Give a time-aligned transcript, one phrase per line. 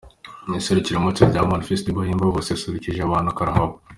[0.47, 3.75] Mu Iserukiramuco rya Amani Festival Yemba Voice yasusurukije abantu karahava.